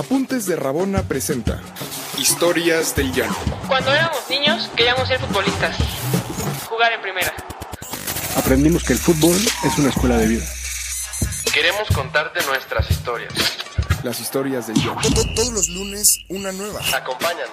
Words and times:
Apuntes 0.00 0.46
de 0.46 0.56
Rabona 0.56 1.02
presenta 1.02 1.60
Historias 2.16 2.96
del 2.96 3.12
Llano. 3.12 3.36
Cuando 3.68 3.92
éramos 3.92 4.30
niños 4.30 4.70
queríamos 4.74 5.06
ser 5.06 5.20
futbolistas, 5.20 5.76
jugar 6.70 6.94
en 6.94 7.02
primera. 7.02 7.30
Aprendimos 8.34 8.82
que 8.82 8.94
el 8.94 8.98
fútbol 8.98 9.36
es 9.36 9.78
una 9.78 9.90
escuela 9.90 10.16
de 10.16 10.26
vida. 10.26 10.44
Queremos 11.52 11.86
contarte 11.94 12.40
nuestras 12.46 12.90
historias. 12.90 13.34
Las 14.02 14.20
historias 14.20 14.68
del 14.68 14.76
Llano. 14.76 15.02
Todos 15.36 15.52
los 15.52 15.68
lunes 15.68 16.24
una 16.30 16.50
nueva. 16.50 16.80
Acompáñanos. 16.96 17.50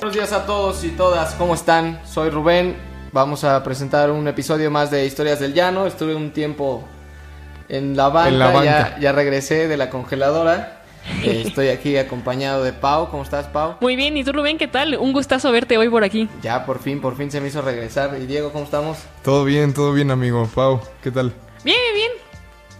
Buenos 0.00 0.14
días 0.14 0.32
a 0.32 0.44
todos 0.44 0.84
y 0.84 0.90
todas, 0.90 1.32
¿cómo 1.36 1.54
están? 1.54 2.02
Soy 2.04 2.28
Rubén, 2.28 2.76
vamos 3.12 3.44
a 3.44 3.64
presentar 3.64 4.10
un 4.10 4.28
episodio 4.28 4.70
más 4.70 4.90
de 4.90 5.06
Historias 5.06 5.40
del 5.40 5.54
Llano. 5.54 5.86
Estuve 5.86 6.14
un 6.14 6.34
tiempo 6.34 6.86
en 7.70 7.96
la 7.96 8.10
banca, 8.10 8.28
En 8.28 8.38
la 8.38 8.50
banca. 8.50 8.90
Ya, 8.96 8.98
ya 9.00 9.12
regresé 9.12 9.68
de 9.68 9.78
la 9.78 9.88
congeladora. 9.88 10.77
Eh, 11.22 11.44
estoy 11.46 11.68
aquí 11.68 11.96
acompañado 11.96 12.62
de 12.62 12.72
Pau, 12.72 13.10
¿cómo 13.10 13.22
estás 13.22 13.46
Pau? 13.46 13.76
Muy 13.80 13.96
bien, 13.96 14.16
¿y 14.16 14.24
tú 14.24 14.32
Rubén 14.32 14.58
qué 14.58 14.68
tal? 14.68 14.96
Un 14.96 15.12
gustazo 15.12 15.50
verte 15.50 15.78
hoy 15.78 15.88
por 15.88 16.04
aquí. 16.04 16.28
Ya 16.42 16.64
por 16.64 16.78
fin, 16.80 17.00
por 17.00 17.16
fin 17.16 17.30
se 17.30 17.40
me 17.40 17.48
hizo 17.48 17.62
regresar. 17.62 18.16
¿Y 18.20 18.26
Diego, 18.26 18.52
cómo 18.52 18.64
estamos? 18.64 18.98
Todo 19.22 19.44
bien, 19.44 19.74
todo 19.74 19.92
bien, 19.92 20.10
amigo. 20.10 20.48
Pau, 20.54 20.80
¿qué 21.02 21.10
tal? 21.10 21.32
Bien, 21.64 21.76
bien. 21.94 22.27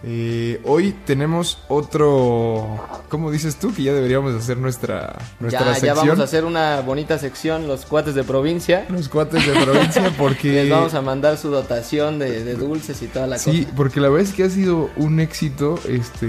Eh, 0.03 0.61
hoy 0.63 0.95
tenemos 1.05 1.59
otro. 1.67 2.79
¿Cómo 3.09 3.31
dices 3.31 3.57
tú? 3.57 3.73
Que 3.73 3.83
ya 3.83 3.93
deberíamos 3.93 4.33
hacer 4.33 4.57
nuestra, 4.57 5.17
nuestra 5.39 5.65
Ya, 5.65 5.73
sección. 5.73 5.95
ya 5.95 6.01
vamos 6.01 6.19
a 6.19 6.23
hacer 6.23 6.45
una 6.45 6.79
bonita 6.81 7.17
sección, 7.17 7.67
los 7.67 7.85
cuates 7.85 8.15
de 8.15 8.23
provincia. 8.23 8.85
Los 8.89 9.09
cuates 9.09 9.45
de 9.45 9.53
provincia, 9.59 10.13
porque. 10.17 10.53
Les 10.53 10.69
vamos 10.69 10.93
a 10.93 11.01
mandar 11.01 11.37
su 11.37 11.49
dotación 11.49 12.17
de, 12.19 12.43
de 12.45 12.55
dulces 12.55 13.01
y 13.01 13.07
toda 13.07 13.27
la 13.27 13.37
Sí, 13.37 13.63
cosa. 13.65 13.75
porque 13.75 13.99
la 13.99 14.09
verdad 14.09 14.27
es 14.29 14.33
que 14.33 14.43
ha 14.43 14.49
sido 14.49 14.89
un 14.95 15.19
éxito. 15.19 15.77
Este, 15.87 16.27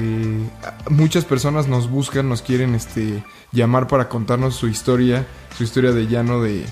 muchas 0.88 1.24
personas 1.24 1.68
nos 1.68 1.88
buscan, 1.88 2.28
nos 2.28 2.42
quieren 2.42 2.74
este, 2.74 3.22
llamar 3.52 3.86
para 3.86 4.08
contarnos 4.08 4.56
su 4.56 4.66
historia, 4.66 5.26
su 5.56 5.62
historia 5.64 5.92
de 5.92 6.06
llano 6.08 6.42
de 6.42 6.64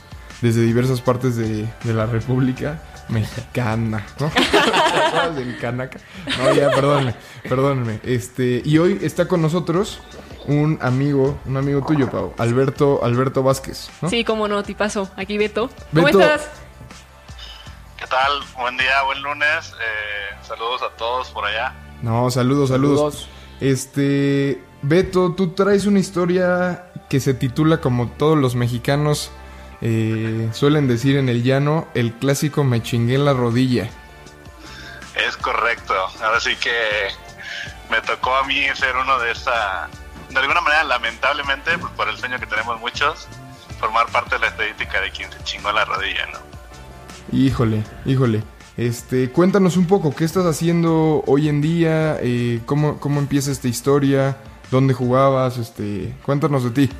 desde 0.42 0.62
diversas 0.62 1.00
partes 1.00 1.34
de, 1.36 1.66
de 1.84 1.94
la 1.94 2.06
República 2.06 2.80
Mexicana, 3.08 4.06
¿no? 4.18 4.28
¿Te 4.30 4.98
acuerdas 4.98 5.36
del 5.36 5.58
Canaca? 5.58 5.98
No, 6.38 6.54
ya, 6.54 6.70
perdónenme, 6.70 7.14
perdónenme. 7.42 8.00
Este, 8.02 8.62
y 8.64 8.78
hoy 8.78 8.98
está 9.02 9.26
con 9.26 9.42
nosotros 9.42 10.00
un 10.46 10.78
amigo, 10.80 11.38
un 11.46 11.56
amigo 11.56 11.84
tuyo, 11.86 12.10
Pau, 12.10 12.34
Alberto, 12.38 13.00
Alberto 13.04 13.42
Vázquez, 13.42 13.90
¿no? 14.00 14.08
Sí, 14.08 14.24
cómo 14.24 14.48
no, 14.48 14.62
tipazo. 14.62 15.10
Aquí 15.16 15.38
Beto. 15.38 15.70
¿Cómo 15.94 16.08
estás? 16.08 16.48
¿Qué 17.98 18.06
tal? 18.06 18.32
Buen 18.56 18.76
día, 18.76 19.02
buen 19.04 19.22
lunes. 19.22 19.72
Eh, 19.72 20.36
saludos 20.42 20.82
a 20.82 20.96
todos 20.96 21.28
por 21.30 21.44
allá. 21.44 21.74
No, 22.02 22.30
saludos, 22.30 22.70
saludos. 22.70 22.98
Saludos. 22.98 23.28
Este, 23.60 24.62
Beto, 24.82 25.34
tú 25.34 25.50
traes 25.50 25.84
una 25.86 25.98
historia 25.98 26.86
que 27.08 27.20
se 27.20 27.34
titula 27.34 27.80
como 27.80 28.08
todos 28.08 28.38
los 28.38 28.54
mexicanos 28.54 29.30
eh, 29.80 30.48
suelen 30.52 30.88
decir 30.88 31.16
en 31.16 31.28
el 31.28 31.42
llano, 31.42 31.88
el 31.94 32.12
clásico 32.14 32.64
me 32.64 32.82
chingué 32.82 33.14
en 33.14 33.24
la 33.24 33.32
rodilla. 33.32 33.88
Es 35.14 35.36
correcto. 35.36 35.94
Ahora 36.22 36.40
sí 36.40 36.56
que 36.56 36.72
me 37.90 38.00
tocó 38.02 38.34
a 38.36 38.44
mí 38.44 38.62
ser 38.74 38.96
uno 38.96 39.18
de 39.18 39.32
esa, 39.32 39.88
de 40.30 40.38
alguna 40.38 40.60
manera, 40.60 40.84
lamentablemente, 40.84 41.76
pues, 41.78 41.92
por 41.92 42.08
el 42.08 42.16
sueño 42.16 42.38
que 42.38 42.46
tenemos 42.46 42.78
muchos, 42.80 43.28
formar 43.80 44.06
parte 44.08 44.36
de 44.36 44.40
la 44.40 44.46
estadística 44.48 45.00
de 45.00 45.10
quien 45.10 45.30
se 45.32 45.42
chingó 45.44 45.72
la 45.72 45.84
rodilla, 45.84 46.26
¿no? 46.26 46.38
Híjole, 47.36 47.82
híjole. 48.04 48.42
Este, 48.76 49.30
cuéntanos 49.30 49.76
un 49.76 49.86
poco, 49.86 50.14
¿qué 50.14 50.24
estás 50.24 50.46
haciendo 50.46 51.24
hoy 51.26 51.48
en 51.48 51.60
día? 51.60 52.18
Eh, 52.20 52.60
¿cómo, 52.64 53.00
¿Cómo 53.00 53.18
empieza 53.18 53.50
esta 53.50 53.66
historia? 53.66 54.36
¿Dónde 54.70 54.94
jugabas? 54.94 55.58
Este, 55.58 56.14
cuéntanos 56.24 56.62
de 56.62 56.70
ti. 56.70 56.90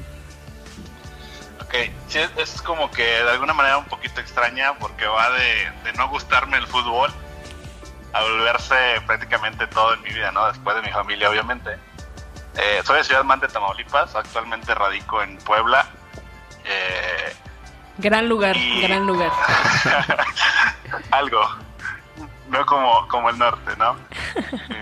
Sí, 2.08 2.18
es, 2.18 2.30
es 2.36 2.62
como 2.62 2.90
que 2.90 3.02
de 3.04 3.30
alguna 3.30 3.52
manera 3.52 3.78
un 3.78 3.84
poquito 3.84 4.20
extraña 4.20 4.74
porque 4.78 5.06
va 5.06 5.30
de, 5.30 5.70
de 5.84 5.92
no 5.94 6.08
gustarme 6.08 6.56
el 6.56 6.66
fútbol 6.66 7.12
a 8.14 8.22
volverse 8.22 8.74
prácticamente 9.06 9.66
todo 9.66 9.92
en 9.94 10.02
mi 10.02 10.10
vida, 10.10 10.32
¿no? 10.32 10.46
Después 10.48 10.74
de 10.76 10.82
mi 10.82 10.88
familia, 10.90 11.28
obviamente. 11.30 11.76
Eh, 12.56 12.80
soy 12.84 12.96
de 12.98 13.04
Ciudad 13.04 13.22
Mante, 13.24 13.46
Tamaulipas, 13.48 14.14
actualmente 14.16 14.74
radico 14.74 15.22
en 15.22 15.36
Puebla. 15.38 15.86
Eh, 16.64 17.36
Gran 17.98 18.28
lugar, 18.28 18.56
Y- 18.56 18.82
gran 18.82 19.06
lugar. 19.06 19.30
algo, 21.10 21.40
no 22.48 22.64
como, 22.66 23.06
como 23.08 23.28
el 23.30 23.38
norte, 23.38 23.72
¿no? 23.76 23.96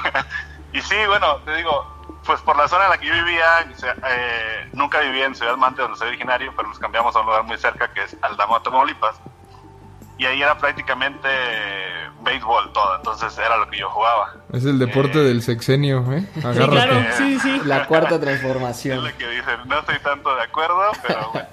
y 0.72 0.80
sí, 0.80 0.96
bueno, 1.06 1.36
te 1.44 1.56
digo, 1.56 1.91
pues 2.26 2.40
por 2.42 2.56
la 2.56 2.68
zona 2.68 2.84
en 2.84 2.90
la 2.90 2.98
que 2.98 3.06
yo 3.06 3.14
vivía, 3.14 3.44
eh, 4.08 4.68
nunca 4.72 5.00
viví 5.00 5.22
en 5.22 5.34
Ciudad 5.34 5.56
Mante, 5.56 5.82
donde 5.82 5.98
soy 5.98 6.08
originario, 6.08 6.52
pero 6.56 6.68
nos 6.68 6.78
cambiamos 6.78 7.14
a 7.16 7.20
un 7.20 7.26
lugar 7.26 7.42
muy 7.44 7.58
cerca 7.58 7.92
que 7.92 8.02
es 8.04 8.16
Aldama, 8.22 8.62
Tamaulipas. 8.62 9.16
Y 10.18 10.26
ahí 10.26 10.40
era 10.42 10.56
prácticamente 10.56 11.28
béisbol 12.22 12.72
todo, 12.72 12.96
entonces 12.96 13.36
era 13.38 13.56
lo 13.56 13.68
que 13.68 13.78
yo 13.78 13.88
jugaba. 13.90 14.34
Es 14.52 14.64
el 14.64 14.78
deporte 14.78 15.18
Eh, 15.20 15.24
del 15.24 15.42
sexenio, 15.42 16.04
¿eh? 16.12 16.24
Sí, 16.34 16.40
Agárrate. 16.46 16.70
claro, 16.70 17.06
sí, 17.16 17.40
sí. 17.40 17.60
La 17.64 17.86
cuarta 17.86 18.14
Es 18.16 18.20
transformación. 18.20 19.04
lo 19.04 19.16
que 19.16 19.26
dicen, 19.28 19.56
no 19.66 19.78
estoy 19.80 19.98
tanto 20.00 20.32
de 20.36 20.42
acuerdo, 20.42 20.92
pero 21.06 21.30
bueno. 21.32 21.48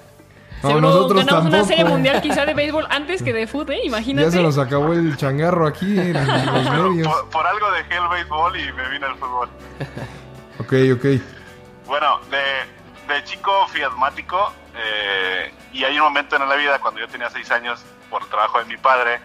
No, 0.62 0.68
Seguro 0.68 0.80
nosotros 0.88 1.24
ganamos 1.24 1.42
una 1.46 1.50
tampoco. 1.52 1.68
serie 1.68 1.84
mundial 1.86 2.20
quizá 2.20 2.44
de 2.44 2.52
béisbol 2.52 2.86
antes 2.90 3.22
que 3.22 3.32
de 3.32 3.46
fútbol, 3.46 3.72
¿eh? 3.76 3.80
Imagínate. 3.86 4.26
Ya 4.26 4.30
se 4.36 4.42
nos 4.42 4.58
acabó 4.58 4.92
el 4.92 5.16
changarro 5.16 5.66
aquí 5.66 5.98
en 5.98 6.12
los 6.12 6.26
medios. 6.70 7.08
por, 7.08 7.28
por 7.30 7.46
algo 7.46 7.70
dejé 7.72 7.96
el 7.96 8.08
béisbol 8.08 8.60
y 8.60 8.72
me 8.74 8.88
vine 8.90 9.06
al 9.06 9.16
fútbol. 9.16 9.48
Ok, 10.60 10.74
ok. 10.94 11.04
Bueno, 11.86 12.20
de, 12.30 13.24
chico 13.24 13.66
fui 13.68 13.82
asmático 13.82 14.52
eh, 14.76 15.54
y 15.72 15.84
hay 15.84 15.96
un 15.98 16.04
momento 16.04 16.36
en 16.36 16.46
la 16.46 16.54
vida 16.54 16.78
cuando 16.78 17.00
yo 17.00 17.08
tenía 17.08 17.30
seis 17.30 17.50
años, 17.50 17.82
por 18.10 18.22
el 18.22 18.28
trabajo 18.28 18.58
de 18.58 18.66
mi 18.66 18.76
padre, 18.76 19.20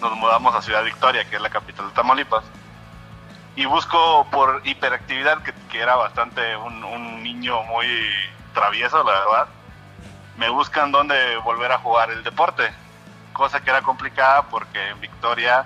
nos 0.00 0.16
mudamos 0.16 0.52
a 0.56 0.60
Ciudad 0.60 0.82
Victoria, 0.82 1.24
que 1.30 1.36
es 1.36 1.42
la 1.42 1.50
capital 1.50 1.86
de 1.86 1.94
Tamaulipas, 1.94 2.42
y 3.54 3.64
busco 3.64 4.26
por 4.32 4.60
hiperactividad, 4.64 5.44
que, 5.44 5.52
que 5.70 5.78
era 5.78 5.94
bastante 5.94 6.56
un, 6.56 6.82
un 6.82 7.22
niño 7.22 7.62
muy 7.62 7.86
travieso, 8.52 9.04
la 9.04 9.12
verdad, 9.12 9.46
me 10.36 10.48
buscan 10.48 10.90
dónde 10.90 11.36
volver 11.44 11.70
a 11.70 11.78
jugar 11.78 12.10
el 12.10 12.24
deporte, 12.24 12.72
cosa 13.32 13.60
que 13.62 13.70
era 13.70 13.82
complicada 13.82 14.42
porque 14.48 14.88
en 14.88 15.00
Victoria 15.00 15.64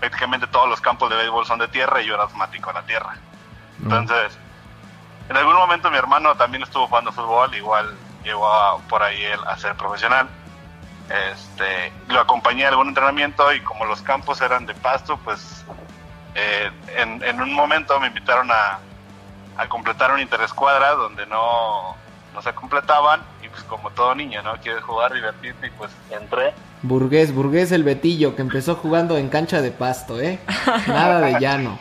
prácticamente 0.00 0.48
todos 0.48 0.68
los 0.68 0.80
campos 0.80 1.08
de 1.08 1.16
béisbol 1.16 1.46
son 1.46 1.60
de 1.60 1.68
tierra 1.68 2.02
y 2.02 2.06
yo 2.06 2.14
era 2.14 2.24
asmático 2.24 2.70
a 2.70 2.72
la 2.72 2.82
tierra. 2.82 3.16
Entonces, 3.84 4.36
en 5.28 5.36
algún 5.36 5.54
momento 5.54 5.90
mi 5.90 5.96
hermano 5.96 6.34
también 6.36 6.62
estuvo 6.62 6.86
jugando 6.86 7.12
fútbol, 7.12 7.54
igual 7.54 7.94
llegó 8.24 8.46
a- 8.50 8.78
por 8.88 9.02
ahí 9.02 9.22
él 9.22 9.38
a 9.46 9.56
ser 9.56 9.74
profesional. 9.74 10.28
Este, 11.32 11.92
lo 12.08 12.20
acompañé 12.20 12.64
a 12.64 12.70
algún 12.70 12.88
entrenamiento 12.88 13.52
y 13.52 13.60
como 13.60 13.84
los 13.84 14.00
campos 14.00 14.40
eran 14.40 14.64
de 14.64 14.74
pasto, 14.74 15.18
pues 15.22 15.64
eh, 16.34 16.70
en, 16.96 17.22
en 17.22 17.40
un 17.42 17.52
momento 17.52 17.98
me 18.00 18.06
invitaron 18.06 18.50
a, 18.50 18.78
a 19.58 19.68
completar 19.68 20.10
una 20.12 20.22
interescuadra 20.22 20.92
donde 20.92 21.26
no, 21.26 21.94
no 22.32 22.42
se 22.42 22.52
completaban 22.54 23.20
y 23.42 23.48
pues 23.48 23.62
como 23.64 23.90
todo 23.90 24.14
niño, 24.14 24.42
¿no? 24.42 24.54
Quieres 24.56 24.82
jugar, 24.82 25.12
divertirte 25.12 25.66
y 25.66 25.70
pues 25.70 25.90
entré. 26.10 26.54
Burgués, 26.82 27.34
Burgués 27.34 27.70
el 27.72 27.84
Betillo, 27.84 28.34
que 28.34 28.42
empezó 28.42 28.74
jugando 28.74 29.16
en 29.18 29.28
cancha 29.28 29.60
de 29.60 29.70
pasto, 29.72 30.20
¿eh? 30.20 30.38
Nada 30.86 31.20
de 31.20 31.38
llano. 31.38 31.78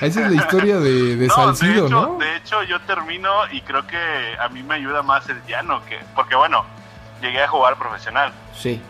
Esa 0.00 0.20
es 0.24 0.30
la 0.30 0.36
historia 0.36 0.78
de, 0.78 1.16
de 1.16 1.26
No, 1.28 1.34
Salcido, 1.34 1.82
de 1.82 1.86
hecho, 1.86 2.00
¿no? 2.00 2.18
de 2.18 2.36
hecho, 2.36 2.62
yo 2.64 2.80
termino 2.82 3.30
y 3.50 3.60
creo 3.62 3.86
que 3.86 4.36
a 4.40 4.48
mí 4.48 4.62
me 4.62 4.74
ayuda 4.76 5.02
más 5.02 5.28
el 5.28 5.44
llano, 5.46 5.84
que, 5.86 5.98
porque 6.14 6.34
bueno, 6.36 6.64
llegué 7.20 7.42
a 7.42 7.48
jugar 7.48 7.76
profesional 7.76 8.32
Sí. 8.56 8.80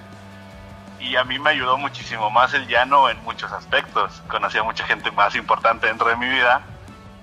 y 1.00 1.16
a 1.16 1.24
mí 1.24 1.38
me 1.38 1.50
ayudó 1.50 1.76
muchísimo 1.78 2.30
más 2.30 2.52
el 2.54 2.66
llano 2.66 3.08
en 3.08 3.22
muchos 3.24 3.50
aspectos. 3.52 4.22
Conocí 4.28 4.58
a 4.58 4.62
mucha 4.62 4.84
gente 4.86 5.10
más 5.12 5.34
importante 5.34 5.86
dentro 5.86 6.08
de 6.08 6.16
mi 6.16 6.28
vida, 6.28 6.60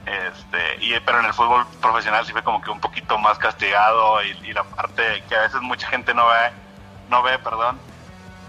este, 0.06 0.84
y, 0.86 1.00
pero 1.06 1.20
en 1.20 1.26
el 1.26 1.34
fútbol 1.34 1.66
profesional 1.82 2.26
sí 2.26 2.32
fue 2.32 2.44
como 2.44 2.62
que 2.62 2.70
un 2.70 2.80
poquito 2.80 3.18
más 3.18 3.38
castigado 3.40 4.24
y, 4.24 4.30
y 4.48 4.54
la 4.54 4.64
parte 4.64 5.24
que 5.28 5.36
a 5.36 5.42
veces 5.42 5.62
mucha 5.62 5.88
gente 5.88 6.14
no 6.14 6.26
ve, 6.28 6.52
no 7.10 7.24
ve, 7.24 7.38
perdón, 7.40 7.80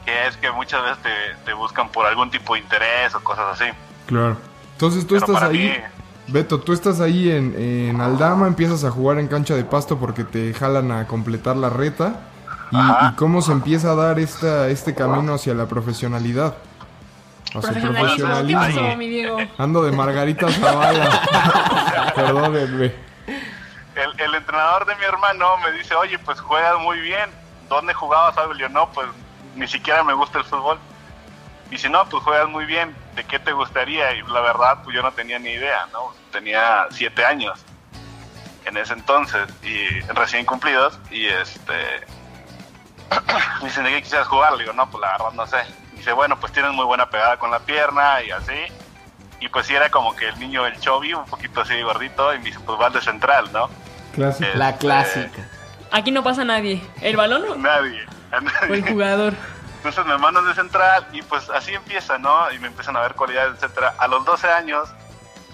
que 0.04 0.26
es 0.26 0.36
que 0.36 0.50
muchas 0.52 0.82
veces 0.82 0.98
te, 1.02 1.34
te 1.44 1.52
buscan 1.54 1.88
por 1.88 2.06
algún 2.06 2.30
tipo 2.30 2.54
de 2.54 2.60
interés 2.60 3.14
o 3.14 3.24
cosas 3.24 3.60
así. 3.60 3.70
Claro. 4.06 4.36
Entonces 4.76 5.06
tú 5.06 5.14
Pero 5.14 5.26
estás 5.26 5.42
ahí, 5.42 5.58
mí- 5.58 6.32
Beto, 6.32 6.60
tú 6.60 6.72
estás 6.74 7.00
ahí 7.00 7.30
en, 7.30 7.54
en 7.58 8.00
Aldama, 8.00 8.46
empiezas 8.46 8.84
a 8.84 8.90
jugar 8.90 9.18
en 9.18 9.26
cancha 9.28 9.54
de 9.54 9.64
pasto 9.64 9.96
porque 9.98 10.22
te 10.24 10.52
jalan 10.52 10.90
a 10.92 11.06
completar 11.06 11.56
la 11.56 11.70
reta. 11.70 12.20
Y, 12.72 13.14
cómo 13.14 13.42
se 13.42 13.52
empieza 13.52 13.92
a 13.92 13.94
dar 13.94 14.18
esta, 14.18 14.68
este 14.68 14.94
camino 14.94 15.34
hacia 15.34 15.54
la 15.54 15.66
profesionalidad. 15.66 16.56
Hacia 17.54 17.70
el 17.70 17.80
Profesionalismo. 17.90 18.66
¿Qué 18.66 18.74
pasó, 18.74 18.96
mi 18.96 19.08
Diego? 19.08 19.38
Ando 19.56 19.82
de 19.84 19.92
Margarita 19.92 20.50
Zavala. 20.50 21.22
Perdónenme. 22.14 22.92
el, 23.94 24.20
el 24.20 24.34
entrenador 24.34 24.84
de 24.84 24.96
mi 24.96 25.04
hermano 25.04 25.46
me 25.64 25.78
dice, 25.78 25.94
oye, 25.94 26.18
pues 26.18 26.40
juegas 26.40 26.78
muy 26.80 27.00
bien. 27.00 27.30
¿Dónde 27.68 27.94
jugabas? 27.94 28.34
Y 28.56 28.60
yo, 28.60 28.68
no, 28.68 28.90
pues 28.90 29.06
ni 29.54 29.66
siquiera 29.68 30.02
me 30.04 30.12
gusta 30.12 30.38
el 30.38 30.44
fútbol. 30.44 30.78
Y 31.70 31.78
si 31.78 31.88
no, 31.88 32.08
pues 32.08 32.22
juegas 32.22 32.48
muy 32.48 32.64
bien. 32.64 32.94
¿De 33.14 33.24
qué 33.24 33.38
te 33.38 33.52
gustaría? 33.52 34.12
Y 34.14 34.22
la 34.22 34.40
verdad, 34.40 34.78
pues 34.84 34.94
yo 34.94 35.02
no 35.02 35.12
tenía 35.12 35.38
ni 35.38 35.50
idea, 35.50 35.86
¿no? 35.92 36.12
Tenía 36.32 36.86
siete 36.90 37.24
años. 37.24 37.58
en 38.64 38.76
ese 38.76 38.94
entonces, 38.94 39.46
y 39.62 40.00
recién 40.12 40.44
cumplidos, 40.44 40.98
y 41.10 41.26
este... 41.26 41.72
me 43.60 43.64
dicen, 43.68 43.84
¿de 43.84 43.90
qué 43.90 44.02
quisieras 44.02 44.26
jugar? 44.26 44.52
Le 44.54 44.64
digo, 44.64 44.72
no, 44.72 44.90
pues 44.90 45.00
la 45.00 45.12
verdad 45.12 45.32
no 45.34 45.46
sé. 45.46 45.58
Dice, 45.94 46.12
bueno, 46.12 46.38
pues 46.40 46.52
tienes 46.52 46.72
muy 46.72 46.84
buena 46.84 47.08
pegada 47.08 47.36
con 47.38 47.50
la 47.52 47.60
pierna 47.60 48.22
y 48.22 48.30
así. 48.32 48.58
Y 49.40 49.48
pues 49.48 49.66
sí 49.66 49.74
era 49.74 49.88
como 49.90 50.16
que 50.16 50.28
el 50.28 50.38
niño, 50.40 50.66
el 50.66 50.78
chovi, 50.80 51.14
un 51.14 51.24
poquito 51.26 51.60
así 51.60 51.80
gordito, 51.82 52.34
y 52.34 52.38
me 52.38 52.44
dice, 52.46 52.58
pues 52.66 52.76
vas 52.78 52.92
de 52.92 53.00
central, 53.00 53.52
¿no? 53.52 53.68
Clásico. 54.14 54.48
La 54.54 54.70
Este, 54.70 54.80
clásica. 54.80 55.48
Aquí 55.92 56.10
no 56.10 56.22
pasa 56.24 56.44
nadie. 56.44 56.82
¿El 57.00 57.16
balón 57.16 57.44
o- 57.48 57.54
Nadie. 57.56 58.04
a 58.32 58.36
o 58.36 58.38
el 58.38 58.44
nadie. 58.80 58.82
jugador? 58.92 59.34
Entonces 59.76 60.04
me 60.06 60.18
mandan 60.18 60.46
de 60.46 60.54
central 60.54 61.06
y 61.12 61.22
pues 61.22 61.48
así 61.50 61.74
empieza, 61.74 62.18
¿no? 62.18 62.50
Y 62.52 62.58
me 62.58 62.68
empiezan 62.68 62.96
a 62.96 63.00
ver 63.00 63.14
cualidades, 63.14 63.54
etcétera. 63.54 63.94
A 63.98 64.08
los 64.08 64.24
12 64.24 64.48
años 64.48 64.88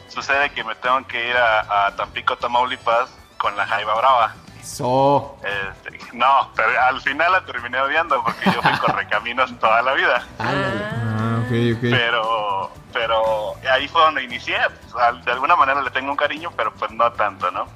sucede 0.08 0.50
que 0.50 0.64
me 0.64 0.74
tengo 0.76 1.06
que 1.06 1.30
ir 1.30 1.36
a, 1.36 1.86
a 1.86 1.96
Tampico, 1.96 2.36
Tamaulipas 2.36 3.10
con 3.38 3.56
la 3.56 3.66
Jaiba 3.66 3.94
Brava. 3.94 4.34
Eso. 4.60 5.36
Este, 5.42 5.98
no, 6.16 6.50
pero 6.54 6.80
al 6.80 7.00
final 7.00 7.32
la 7.32 7.44
terminé 7.44 7.80
odiando 7.80 8.22
porque 8.22 8.52
yo 8.52 8.62
fui 8.62 8.78
correcaminos 8.78 9.52
toda 9.60 9.82
la 9.82 9.92
vida. 9.94 10.24
Ándale. 10.38 10.84
Ah, 10.84 11.38
ok, 11.40 11.76
ok. 11.76 11.80
Pero, 11.90 12.70
pero 12.92 13.54
ahí 13.70 13.88
fue 13.88 14.00
donde 14.02 14.22
inicié. 14.22 14.56
Pues, 14.92 15.24
de 15.24 15.32
alguna 15.32 15.56
manera 15.56 15.82
le 15.82 15.90
tengo 15.90 16.12
un 16.12 16.16
cariño, 16.16 16.52
pero 16.56 16.72
pues 16.74 16.92
no 16.92 17.10
tanto, 17.12 17.50
¿no? 17.50 17.66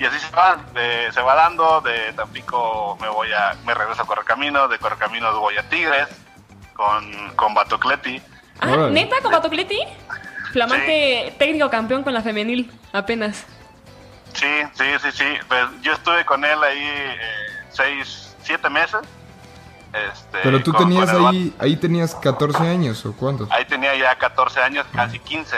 Y 0.00 0.04
así 0.04 0.18
se 0.20 0.30
va, 0.34 0.56
de- 0.74 1.10
se 1.12 1.20
va 1.20 1.34
dando. 1.34 1.80
De 1.80 2.12
Tampico 2.12 2.96
me 3.00 3.08
voy 3.08 3.28
a, 3.32 3.54
me 3.64 3.74
regreso 3.74 4.02
a 4.02 4.06
Correcaminos, 4.06 4.70
de 4.70 4.78
Correcaminos 4.78 5.36
voy 5.38 5.56
a 5.56 5.68
Tigres 5.68 6.08
con, 6.74 7.30
con 7.34 7.54
Batocleti. 7.54 8.22
Ah, 8.60 8.68
Órale. 8.72 8.92
¿neta 8.92 9.16
con 9.22 9.32
Batocleti? 9.32 9.78
Flamante 10.52 11.34
técnico 11.38 11.68
campeón 11.68 12.02
con 12.02 12.14
la 12.14 12.22
femenil, 12.22 12.72
apenas. 12.92 13.44
Sí, 14.34 14.46
sí, 14.74 14.84
sí, 15.02 15.12
sí. 15.12 15.24
Pues 15.48 15.64
yo 15.82 15.92
estuve 15.92 16.24
con 16.24 16.44
él 16.44 16.62
ahí 16.62 16.78
eh, 16.80 17.16
seis, 17.70 18.34
siete 18.42 18.70
meses. 18.70 19.00
Este, 19.92 20.38
Pero 20.42 20.62
tú 20.62 20.72
con- 20.72 20.88
tenías 20.88 21.10
con 21.10 21.26
ahí, 21.28 21.54
ahí 21.58 21.76
tenías 21.76 22.14
14 22.14 22.68
años 22.68 23.04
o 23.06 23.14
cuántos? 23.16 23.50
Ahí 23.50 23.64
tenía 23.64 23.94
ya 23.96 24.14
14 24.16 24.60
años, 24.60 24.86
casi 24.94 25.18
15. 25.18 25.56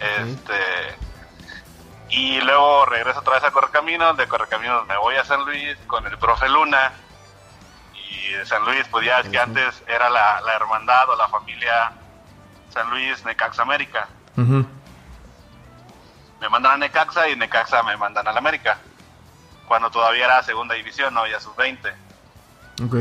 Este. 0.00 0.54
Y 2.08 2.40
luego 2.40 2.86
regreso 2.86 3.20
otra 3.20 3.34
vez 3.34 3.44
a 3.44 3.50
Correcaminos. 3.50 4.16
De 4.16 4.28
Correcaminos 4.28 4.86
me 4.86 4.96
voy 4.96 5.16
a 5.16 5.24
San 5.24 5.44
Luis 5.44 5.76
con 5.86 6.06
el 6.06 6.16
profe 6.18 6.48
Luna. 6.48 6.92
Y 7.94 8.32
de 8.32 8.46
San 8.46 8.64
Luis, 8.64 8.86
pues 8.90 9.06
ya 9.06 9.20
es 9.20 9.28
que 9.28 9.38
antes 9.38 9.82
era 9.86 10.08
la, 10.08 10.40
la 10.40 10.54
hermandad 10.54 11.08
o 11.10 11.16
la 11.16 11.28
familia 11.28 11.92
San 12.70 12.90
Luis 12.90 13.24
Necaxa 13.24 13.62
América. 13.62 14.08
Me 16.40 16.48
mandan 16.48 16.72
a 16.72 16.76
Necaxa 16.76 17.28
y 17.28 17.36
Necaxa 17.36 17.82
me 17.82 17.96
mandan 17.96 18.28
a 18.28 18.32
la 18.32 18.38
América. 18.38 18.78
Cuando 19.66 19.90
todavía 19.90 20.26
era 20.26 20.42
segunda 20.42 20.74
división, 20.74 21.12
no, 21.14 21.26
ya 21.26 21.40
sus 21.40 21.56
20. 21.56 21.88
Ok. 22.84 22.94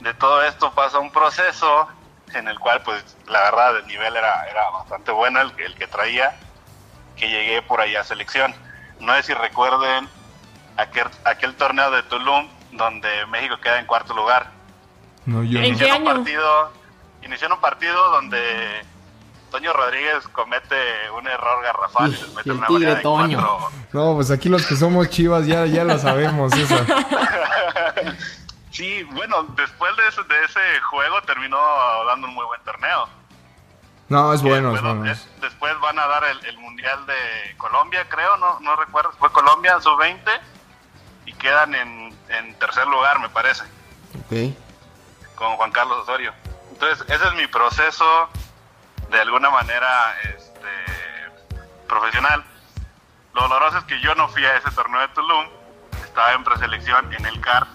de 0.00 0.14
todo 0.14 0.42
esto 0.44 0.72
pasa 0.72 0.98
un 0.98 1.12
proceso 1.12 1.86
en 2.32 2.48
el 2.48 2.58
cual 2.58 2.80
pues 2.82 3.04
la 3.26 3.40
verdad 3.42 3.76
el 3.76 3.86
nivel 3.86 4.16
era, 4.16 4.48
era 4.48 4.70
bastante 4.70 5.12
bueno 5.12 5.40
el 5.42 5.74
que 5.74 5.86
traía 5.86 6.34
que 7.20 7.28
llegué 7.28 7.62
por 7.62 7.80
ahí 7.80 7.94
a 7.96 8.02
selección 8.04 8.54
no 8.98 9.14
sé 9.16 9.22
si 9.24 9.34
recuerden 9.34 10.08
aquel, 10.76 11.04
aquel 11.24 11.54
torneo 11.54 11.90
de 11.90 12.02
Tulum 12.04 12.48
donde 12.72 13.08
México 13.26 13.56
queda 13.60 13.78
en 13.78 13.86
cuarto 13.86 14.14
lugar 14.14 14.50
No, 15.26 15.42
yo 15.44 15.60
¿En 15.60 15.72
no. 15.72 15.78
qué 15.78 15.84
inició 15.84 15.86
en 15.86 16.02
un 16.02 16.08
año? 16.08 16.16
partido 16.16 16.72
inició 17.22 17.54
un 17.54 17.60
partido 17.60 18.10
donde 18.10 18.84
Toño 19.50 19.72
Rodríguez 19.72 20.26
comete 20.28 20.76
un 21.16 21.26
error 21.26 21.62
garrafal 21.64 22.08
y 22.08 22.12
les 22.12 22.28
mete 22.34 22.48
Y 22.48 22.52
el 22.52 22.58
una 22.58 22.66
tigre 22.68 22.94
de 22.94 23.02
Toño. 23.02 23.38
cuatro. 23.38 23.70
No, 23.92 24.14
pues 24.14 24.30
aquí 24.30 24.48
los 24.48 24.64
que 24.64 24.76
somos 24.76 25.08
chivas 25.10 25.44
ya, 25.46 25.66
ya 25.66 25.82
lo 25.82 25.98
sabemos, 25.98 26.52
esa. 26.54 26.84
Sí, 28.70 29.02
bueno, 29.10 29.42
después 29.56 29.90
de 29.96 30.08
ese, 30.08 30.22
de 30.22 30.44
ese 30.44 30.80
juego 30.88 31.20
terminó 31.22 31.58
dando 32.06 32.28
un 32.28 32.34
muy 32.34 32.46
buen 32.46 32.62
torneo. 32.62 33.08
No, 34.10 34.32
es 34.34 34.42
bueno, 34.42 34.68
es 34.68 34.74
después, 34.74 34.96
bueno. 34.96 35.10
es- 35.12 35.40
después 35.40 35.80
van 35.80 35.98
a 35.98 36.06
dar 36.06 36.24
el, 36.24 36.44
el 36.44 36.58
Mundial 36.58 37.06
de 37.06 37.56
Colombia, 37.56 38.06
creo, 38.08 38.36
no 38.36 38.60
no 38.60 38.76
recuerdo. 38.76 39.12
Fue 39.12 39.30
Colombia, 39.32 39.80
sub-20, 39.80 40.20
y 41.26 41.32
quedan 41.34 41.74
en, 41.74 42.14
en 42.28 42.54
tercer 42.58 42.86
lugar, 42.88 43.18
me 43.20 43.28
parece, 43.30 43.62
Ok. 44.18 44.54
con 45.36 45.56
Juan 45.56 45.70
Carlos 45.72 45.98
Osorio. 46.02 46.34
Entonces, 46.72 47.04
ese 47.08 47.24
es 47.28 47.34
mi 47.34 47.46
proceso, 47.46 48.28
de 49.10 49.20
alguna 49.20 49.48
manera, 49.50 50.16
este, 50.24 50.68
profesional. 51.88 52.44
Lo 53.32 53.42
doloroso 53.42 53.78
es 53.78 53.84
que 53.84 54.00
yo 54.00 54.14
no 54.16 54.28
fui 54.28 54.44
a 54.44 54.56
ese 54.56 54.70
torneo 54.72 55.00
de 55.02 55.08
Tulum, 55.08 55.46
estaba 56.04 56.32
en 56.32 56.42
preselección 56.42 57.12
en 57.14 57.26
el 57.26 57.40
CAR, 57.40 57.66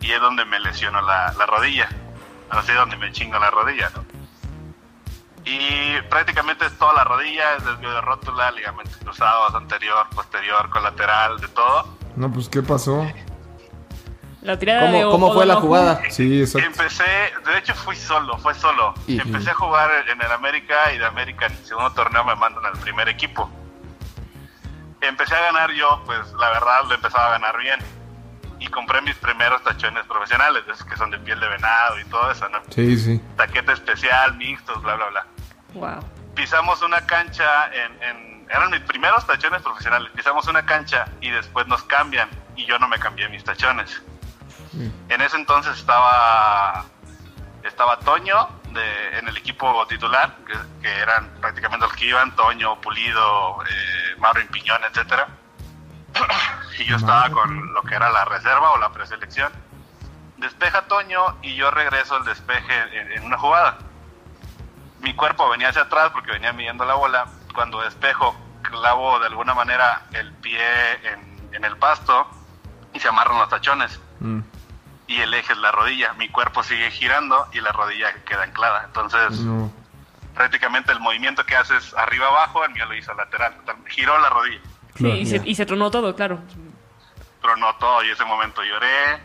y 0.00 0.12
es 0.12 0.20
donde 0.20 0.44
me 0.44 0.60
lesiono 0.60 1.00
la, 1.02 1.32
la 1.32 1.46
rodilla. 1.46 1.88
Así 2.50 2.70
es 2.70 2.76
donde 2.76 2.96
me 2.96 3.10
chingo 3.10 3.36
la 3.40 3.50
rodilla, 3.50 3.90
¿no? 3.90 4.05
Y 5.48 6.00
prácticamente 6.10 6.66
es 6.66 6.76
toda 6.76 6.92
la 6.92 7.04
rodilla, 7.04 7.54
es 7.56 7.64
desvío 7.64 7.92
de 7.92 8.00
rótula, 8.00 8.50
ligamentos 8.50 8.96
cruzados, 8.96 9.54
anterior, 9.54 10.06
posterior, 10.12 10.68
colateral, 10.70 11.38
de 11.38 11.46
todo. 11.48 11.96
No, 12.16 12.32
pues, 12.32 12.48
¿qué 12.48 12.62
pasó? 12.62 13.06
La 14.42 14.58
tirada 14.58 14.82
¿Cómo, 14.86 14.98
de 14.98 15.04
cómo 15.10 15.32
fue 15.32 15.46
la 15.46 15.56
jugada? 15.56 16.02
Sí, 16.10 16.40
exacto. 16.40 16.66
Empecé, 16.66 17.04
de 17.04 17.58
hecho 17.58 17.74
fui 17.74 17.94
solo, 17.94 18.36
fue 18.38 18.54
solo. 18.54 18.94
Y- 19.06 19.20
Empecé 19.20 19.50
a 19.50 19.54
jugar 19.54 19.90
en 20.08 20.20
el 20.20 20.32
América 20.32 20.92
y 20.92 20.98
de 20.98 21.06
América 21.06 21.46
en 21.46 21.52
el 21.52 21.64
segundo 21.64 21.92
torneo 21.92 22.24
me 22.24 22.34
mandan 22.34 22.66
al 22.66 22.78
primer 22.78 23.08
equipo. 23.08 23.48
Empecé 25.00 25.34
a 25.36 25.40
ganar 25.42 25.70
yo, 25.72 26.02
pues 26.06 26.32
la 26.40 26.50
verdad 26.50 26.84
lo 26.88 26.94
empezaba 26.94 27.26
a 27.26 27.30
ganar 27.30 27.56
bien. 27.58 27.78
Y 28.58 28.66
compré 28.68 29.00
mis 29.02 29.14
primeros 29.16 29.62
tachones 29.62 30.04
profesionales, 30.06 30.64
esos 30.66 30.84
que 30.86 30.96
son 30.96 31.10
de 31.10 31.18
piel 31.18 31.38
de 31.38 31.48
venado 31.48 32.00
y 32.00 32.04
todo 32.06 32.30
eso, 32.30 32.48
¿no? 32.48 32.58
Sí, 32.70 32.96
sí. 32.98 33.20
Taquete 33.36 33.72
especial, 33.72 34.34
mixtos, 34.36 34.82
bla, 34.82 34.94
bla, 34.96 35.06
bla. 35.10 35.26
Wow. 35.76 36.00
pisamos 36.34 36.82
una 36.82 37.06
cancha 37.06 37.44
en, 37.72 38.02
en- 38.02 38.46
eran 38.50 38.70
mis 38.70 38.80
primeros 38.82 39.26
tachones 39.26 39.60
profesionales. 39.62 40.10
Pisamos 40.14 40.46
una 40.46 40.64
cancha 40.64 41.06
y 41.20 41.30
después 41.30 41.66
nos 41.66 41.82
cambian 41.84 42.28
y 42.54 42.64
yo 42.64 42.78
no 42.78 42.86
me 42.88 42.98
cambié 42.98 43.28
mis 43.28 43.42
tachones. 43.42 44.02
En 45.08 45.20
ese 45.22 45.36
entonces 45.36 45.76
estaba 45.78 46.84
estaba 47.64 47.98
Toño 48.00 48.48
de, 48.70 49.18
en 49.18 49.26
el 49.26 49.36
equipo 49.36 49.84
titular 49.88 50.36
que, 50.46 50.54
que 50.82 50.96
eran 50.98 51.28
prácticamente 51.40 51.86
los 51.86 51.94
que 51.96 52.04
iban 52.06 52.36
Toño 52.36 52.80
Pulido 52.80 53.62
eh, 53.64 54.14
Mauro 54.18 54.40
Piñón 54.52 54.82
etcétera. 54.84 55.26
Y 56.78 56.84
yo 56.84 56.96
estaba 56.96 57.30
con 57.30 57.72
lo 57.72 57.82
que 57.82 57.94
era 57.94 58.10
la 58.10 58.26
reserva 58.26 58.70
o 58.72 58.78
la 58.78 58.90
preselección. 58.92 59.50
Despeja 60.36 60.82
Toño 60.82 61.38
y 61.42 61.54
yo 61.56 61.70
regreso 61.70 62.16
al 62.16 62.24
despeje 62.24 62.74
en- 63.00 63.12
en 63.12 63.24
una 63.24 63.38
jugada 63.38 63.78
mi 65.06 65.14
cuerpo 65.14 65.48
venía 65.48 65.68
hacia 65.68 65.82
atrás 65.82 66.10
porque 66.12 66.32
venía 66.32 66.52
midiendo 66.52 66.84
la 66.84 66.94
bola. 66.94 67.26
Cuando 67.54 67.80
despejo, 67.82 68.34
clavo 68.62 69.20
de 69.20 69.26
alguna 69.26 69.54
manera 69.54 70.02
el 70.12 70.32
pie 70.32 70.60
en, 71.04 71.48
en 71.54 71.64
el 71.64 71.76
pasto 71.76 72.28
y 72.92 72.98
se 72.98 73.06
amarran 73.08 73.38
los 73.38 73.48
tachones. 73.48 74.00
Mm. 74.18 74.40
Y 75.06 75.20
el 75.20 75.32
eje 75.32 75.52
es 75.52 75.58
la 75.60 75.70
rodilla. 75.70 76.12
Mi 76.14 76.28
cuerpo 76.28 76.64
sigue 76.64 76.90
girando 76.90 77.46
y 77.52 77.60
la 77.60 77.70
rodilla 77.70 78.12
queda 78.24 78.42
anclada. 78.42 78.82
Entonces, 78.86 79.38
No. 79.42 79.72
prácticamente 80.34 80.90
el 80.90 80.98
movimiento 80.98 81.46
que 81.46 81.54
haces 81.54 81.94
arriba 81.94 82.26
abajo, 82.26 82.64
el 82.64 82.72
mío 82.72 82.84
lo 82.86 82.94
hizo 82.96 83.14
lateral. 83.14 83.54
Giró 83.86 84.18
la 84.18 84.28
rodilla. 84.28 84.60
Sí, 84.96 85.06
y, 85.08 85.26
se, 85.26 85.40
y 85.44 85.54
se 85.54 85.66
tronó 85.66 85.88
todo, 85.92 86.16
claro. 86.16 86.40
tronó 87.40 87.76
todo 87.76 88.02
y 88.02 88.10
ese 88.10 88.24
momento 88.24 88.64
lloré. 88.64 89.20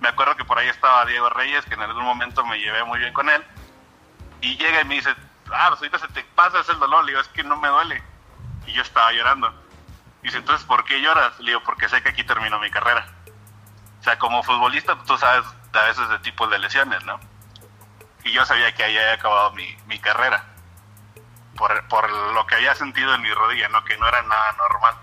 Me 0.00 0.08
acuerdo 0.08 0.34
que 0.34 0.44
por 0.44 0.58
ahí 0.58 0.66
estaba 0.68 1.06
Diego 1.06 1.28
Reyes, 1.30 1.64
que 1.66 1.74
en 1.74 1.82
algún 1.82 2.02
momento 2.02 2.44
me 2.44 2.58
llevé 2.58 2.82
muy 2.84 2.98
bien 2.98 3.12
con 3.14 3.28
él. 3.30 3.42
Y 4.44 4.56
llega 4.58 4.80
y 4.80 4.84
me 4.84 4.94
dice, 4.96 5.10
ah, 5.52 5.66
pues 5.68 5.80
ahorita 5.80 5.98
se 5.98 6.08
te 6.08 6.22
pasa 6.34 6.60
ese 6.60 6.74
dolor. 6.74 7.04
Le 7.04 7.12
digo, 7.12 7.20
es 7.22 7.28
que 7.28 7.42
no 7.42 7.56
me 7.56 7.68
duele. 7.68 8.02
Y 8.66 8.72
yo 8.72 8.82
estaba 8.82 9.10
llorando. 9.12 9.52
Dice, 10.22 10.36
entonces, 10.38 10.66
¿por 10.66 10.84
qué 10.84 11.00
lloras? 11.00 11.38
Le 11.40 11.50
digo, 11.52 11.62
porque 11.64 11.88
sé 11.88 12.02
que 12.02 12.10
aquí 12.10 12.24
terminó 12.24 12.58
mi 12.58 12.70
carrera. 12.70 13.06
O 14.00 14.02
sea, 14.04 14.18
como 14.18 14.42
futbolista, 14.42 14.96
tú 15.06 15.16
sabes 15.16 15.46
a 15.72 15.82
veces 15.84 16.08
de 16.10 16.18
tipos 16.18 16.50
de 16.50 16.58
lesiones, 16.58 17.02
¿no? 17.04 17.18
Y 18.22 18.32
yo 18.32 18.44
sabía 18.44 18.72
que 18.74 18.84
ahí 18.84 18.96
había 18.98 19.14
acabado 19.14 19.52
mi, 19.52 19.76
mi 19.86 19.98
carrera. 19.98 20.44
Por, 21.56 21.86
por 21.88 22.10
lo 22.10 22.46
que 22.46 22.56
había 22.56 22.74
sentido 22.74 23.14
en 23.14 23.22
mi 23.22 23.32
rodilla, 23.32 23.68
¿no? 23.68 23.82
Que 23.84 23.96
no 23.96 24.06
era 24.08 24.22
nada 24.22 24.52
normal. 24.52 24.94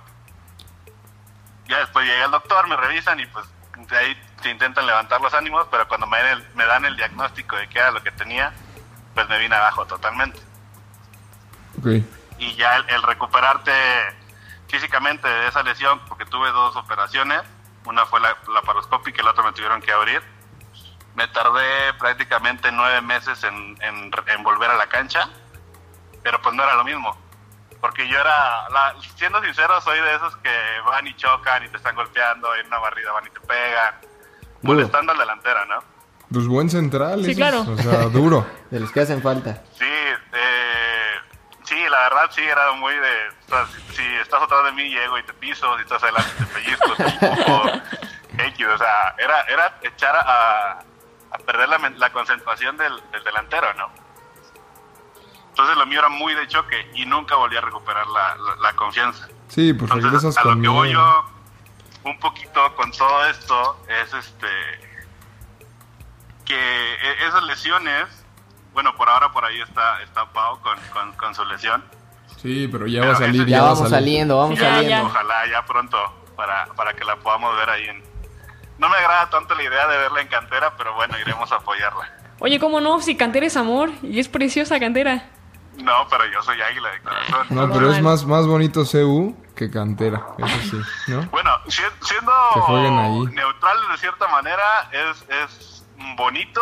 Ya 1.67 1.79
después 1.79 2.05
llega 2.05 2.25
el 2.25 2.31
doctor, 2.31 2.67
me 2.67 2.75
revisan 2.75 3.19
y 3.19 3.25
pues 3.27 3.45
de 3.77 3.97
ahí 3.97 4.21
te 4.41 4.49
intentan 4.49 4.85
levantar 4.85 5.21
los 5.21 5.33
ánimos, 5.33 5.67
pero 5.71 5.87
cuando 5.87 6.05
me, 6.07 6.19
el- 6.31 6.47
me 6.55 6.65
dan 6.65 6.85
el 6.85 6.95
diagnóstico 6.95 7.55
de 7.55 7.67
qué 7.69 7.79
era 7.79 7.91
lo 7.91 8.03
que 8.03 8.11
tenía, 8.11 8.53
pues 9.13 9.27
me 9.29 9.37
vine 9.39 9.55
abajo 9.55 9.85
totalmente. 9.85 10.39
Ok. 11.79 12.03
Y 12.37 12.55
ya 12.55 12.77
el, 12.77 12.89
el 12.89 13.03
recuperarte 13.03 13.71
físicamente 14.67 15.27
de 15.27 15.47
esa 15.47 15.63
lesión, 15.63 15.99
porque 16.07 16.25
tuve 16.25 16.51
dos 16.51 16.75
operaciones, 16.75 17.41
una 17.85 18.05
fue 18.05 18.19
la 18.19 18.35
laparoscópica 18.53 19.21
y 19.21 19.23
la 19.25 19.31
otra 19.31 19.43
me 19.43 19.51
tuvieron 19.53 19.81
que 19.81 19.91
abrir. 19.91 20.21
Me 21.15 21.27
tardé 21.27 21.93
prácticamente 21.95 22.71
nueve 22.71 23.01
meses 23.01 23.43
en, 23.43 23.77
en- 23.81 24.11
en 24.27 24.43
volver 24.43 24.69
a 24.71 24.75
la 24.75 24.87
cancha, 24.87 25.27
pero 26.23 26.41
pues 26.41 26.55
no 26.55 26.63
era 26.63 26.75
lo 26.75 26.83
mismo. 26.85 27.17
Porque 27.81 28.07
yo 28.07 28.17
era, 28.19 28.69
la- 28.69 28.95
siendo 29.17 29.41
sincero, 29.43 29.81
soy 29.81 29.99
de 29.99 30.15
esos 30.15 30.35
que 30.37 30.55
van 30.85 31.05
y 31.07 31.13
chocan 31.15 31.65
y 31.65 31.67
te 31.69 31.77
están 31.77 31.95
golpeando, 31.95 32.55
en 32.55 32.67
una 32.67 32.77
barrida 32.77 33.11
van 33.11 33.25
y 33.27 33.29
te 33.31 33.39
pegan, 33.41 33.95
molestando 34.61 35.11
al 35.11 35.17
delantero, 35.17 35.65
¿no? 35.65 35.83
Pues 36.33 36.47
buen 36.47 36.69
central, 36.69 37.23
Sí, 37.25 37.31
esos, 37.31 37.37
claro. 37.37 37.61
o 37.61 37.77
sea, 37.77 38.05
duro. 38.05 38.47
De 38.71 38.79
los 38.79 38.91
que 38.91 39.01
hacen 39.01 39.21
falta. 39.21 39.63
Sí, 39.77 39.83
eh, 39.85 41.13
sí, 41.63 41.75
la 41.89 41.99
verdad 42.09 42.29
sí, 42.31 42.41
era 42.41 42.71
muy 42.73 42.93
de, 42.93 43.29
o 43.45 43.49
sea, 43.49 43.65
si, 43.67 43.95
si 43.97 44.03
estás 44.21 44.41
atrás 44.41 44.63
de 44.65 44.71
mí 44.71 44.83
llego 44.89 45.17
y 45.17 45.23
te 45.23 45.33
piso, 45.33 45.75
si 45.77 45.81
estás 45.83 46.01
adelante 46.03 46.31
te 46.37 46.45
pellizco, 46.45 46.93
te 46.95 47.03
empujo, 47.03 47.63
X, 48.37 48.65
o 48.67 48.77
sea, 48.77 49.15
era, 49.17 49.41
era 49.41 49.77
echar 49.81 50.15
a, 50.15 50.79
a 51.31 51.37
perder 51.45 51.67
la, 51.97 52.09
concentración 52.11 52.77
del, 52.77 52.93
del 53.11 53.23
delantero, 53.25 53.73
¿no? 53.73 53.89
Entonces 55.49 55.75
lo 55.75 55.85
mío 55.85 55.99
era 55.99 56.07
muy 56.09 56.33
de 56.33 56.47
choque 56.47 56.89
y 56.95 57.05
nunca 57.05 57.35
volví 57.35 57.57
a 57.57 57.61
recuperar 57.61 58.07
la, 58.07 58.35
la- 58.37 58.55
la 58.55 58.73
confianza. 58.73 59.27
Sí, 59.49 59.73
pues 59.73 59.91
Entonces, 59.91 60.03
regresas 60.23 60.37
a 60.37 60.47
lo 60.47 60.61
que 60.61 60.67
voy 60.69 60.93
yo 60.93 61.25
un 62.05 62.17
poquito 62.19 62.73
con 62.77 62.89
todo 62.91 63.25
esto 63.27 63.83
es 63.89 64.13
este 64.13 64.47
que 66.51 66.93
e- 66.93 67.27
esas 67.27 67.43
lesiones, 67.43 68.05
bueno, 68.73 68.95
por 68.95 69.09
ahora 69.09 69.31
por 69.31 69.45
ahí 69.45 69.59
está 69.61 70.01
está 70.03 70.25
Pau 70.31 70.59
con, 70.61 70.77
con, 70.93 71.11
con 71.13 71.33
su 71.35 71.45
lesión. 71.45 71.83
Sí, 72.41 72.67
pero 72.71 72.87
ya 72.87 73.01
Pero 73.01 73.11
va 73.13 73.17
a 73.17 73.21
salir, 73.21 73.45
ya, 73.45 73.57
Ya 73.57 73.61
vamos 73.63 73.79
salir. 73.79 73.91
saliendo, 73.93 74.37
vamos 74.37 74.59
ya, 74.59 74.65
saliendo. 74.75 74.89
ya. 74.89 75.03
Ojalá 75.03 75.47
ya 75.47 75.65
pronto 75.65 75.97
para, 76.35 76.65
para 76.75 76.93
que 76.93 77.03
la 77.05 77.15
podamos 77.17 77.55
ver 77.55 77.69
ahí 77.69 77.87
en... 77.87 78.03
No 78.79 78.89
me 78.89 78.95
agrada 78.97 79.29
tanto 79.29 79.53
la 79.53 79.63
idea 79.63 79.87
de 79.87 79.97
verla 79.97 80.21
en 80.21 80.27
cantera, 80.27 80.75
pero 80.75 80.95
bueno, 80.95 81.17
iremos 81.19 81.51
a 81.51 81.55
apoyarla. 81.57 82.09
Oye, 82.39 82.59
¿cómo 82.59 82.81
no? 82.81 82.99
Si 82.99 83.15
Cantera 83.15 83.45
es 83.45 83.55
amor 83.55 83.91
y 84.01 84.19
es 84.19 84.27
preciosa 84.27 84.79
Cantera. 84.79 85.29
No, 85.77 86.07
pero 86.09 86.25
yo 86.25 86.41
soy 86.41 86.59
águila 86.61 86.89
de 86.89 86.99
corazón. 87.01 87.47
No, 87.51 87.71
pero 87.71 87.91
es 87.93 88.01
más, 88.01 88.25
más 88.25 88.45
bonito 88.47 88.83
CU 88.85 89.35
que 89.55 89.69
cantera, 89.69 90.25
eso 90.39 90.57
sí, 91.05 91.11
¿no? 91.11 91.21
Bueno, 91.29 91.51
si- 91.67 91.81
siendo 92.01 92.31
neutral 93.31 93.77
de 93.91 93.97
cierta 93.97 94.27
manera, 94.27 94.63
es, 94.91 95.23
es 95.29 95.80
bonito, 96.15 96.61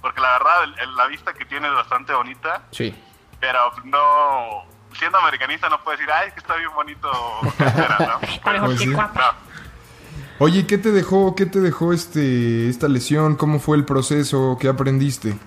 porque 0.00 0.20
la 0.20 0.32
verdad 0.32 0.64
el- 0.64 0.78
el- 0.80 0.96
la 0.96 1.06
vista 1.06 1.32
que 1.34 1.44
tiene 1.44 1.68
es 1.68 1.74
bastante 1.74 2.12
bonita, 2.14 2.62
Sí. 2.72 2.94
pero 3.40 3.72
no... 3.84 4.64
Siendo 4.98 5.18
americanista 5.18 5.68
no 5.68 5.80
puedes 5.84 6.00
decir, 6.00 6.12
ay, 6.12 6.28
es 6.28 6.34
que 6.34 6.40
está 6.40 6.56
bien 6.56 6.72
bonito 6.74 7.08
Cantera, 7.58 7.96
¿no? 8.00 8.26
Está 8.26 8.52
mejor 8.52 8.68
Pues 8.70 8.80
que 8.80 8.86
sí. 8.86 8.92
Cuapa. 8.92 9.34
No. 9.42 10.44
Oye, 10.44 10.66
¿qué 10.66 10.78
te 10.78 10.90
dejó, 10.90 11.34
qué 11.36 11.46
te 11.46 11.60
dejó 11.60 11.92
este, 11.92 12.68
esta 12.68 12.88
lesión? 12.88 13.36
¿Cómo 13.36 13.60
fue 13.60 13.76
el 13.76 13.84
proceso? 13.84 14.56
¿Qué 14.60 14.68
aprendiste? 14.68 15.38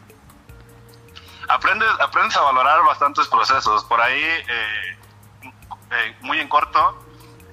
aprendes, 1.50 1.90
aprendes 2.00 2.36
a 2.38 2.42
valorar 2.42 2.84
bastantes 2.86 3.28
procesos. 3.28 3.84
Por 3.86 4.02
ahí, 4.02 4.22
eh, 4.24 4.98
eh, 5.92 6.16
muy 6.22 6.40
en 6.40 6.48
corto, 6.48 7.04